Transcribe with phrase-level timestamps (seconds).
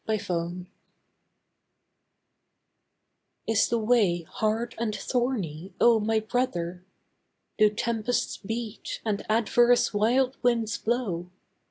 [0.07, 0.65] SYMPATHY
[3.45, 6.83] Is the way hard and thorny, oh, my brother?
[7.59, 11.29] Do tempests beat, and adverse wild winds blow?